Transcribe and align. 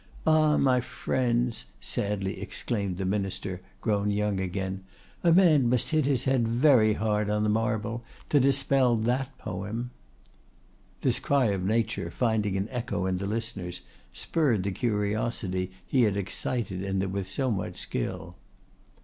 Ah! 0.25 0.57
my 0.57 0.79
friends!" 0.81 1.65
sadly 1.79 2.41
exclaimed 2.41 2.97
the 2.97 3.05
Minister, 3.05 3.61
grown 3.81 4.09
young 4.09 4.39
again, 4.39 4.83
"a 5.23 5.31
man 5.31 5.69
must 5.69 5.89
hit 5.89 6.07
his 6.07 6.23
head 6.23 6.47
very 6.47 6.93
hard 6.93 7.29
on 7.29 7.43
the 7.43 7.49
marble 7.51 8.03
to 8.29 8.39
dispel 8.39 8.95
that 8.95 9.37
poem!" 9.37 9.91
This 11.01 11.19
cry 11.19 11.49
of 11.51 11.63
nature, 11.63 12.09
finding 12.09 12.57
an 12.57 12.67
echo 12.71 13.05
in 13.05 13.17
the 13.17 13.27
listeners, 13.27 13.81
spurred 14.11 14.63
the 14.63 14.71
curiosity 14.71 15.69
he 15.85 16.01
had 16.01 16.17
excited 16.17 16.81
in 16.81 16.97
them 16.97 17.11
with 17.11 17.29
so 17.29 17.51
much 17.51 17.77
skill. 17.77 18.37